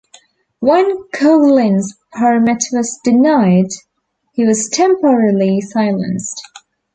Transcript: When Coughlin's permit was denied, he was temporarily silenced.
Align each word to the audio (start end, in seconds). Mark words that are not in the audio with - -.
When 0.61 1.03
Coughlin's 1.13 1.95
permit 2.13 2.63
was 2.71 2.99
denied, 3.03 3.67
he 4.33 4.43
was 4.43 4.67
temporarily 4.67 5.61
silenced. 5.61 6.41